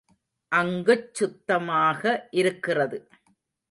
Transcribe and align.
அங்குச் 0.51 1.13
சுத்தமாக 1.13 2.01
இருக்கிறது. 2.31 2.99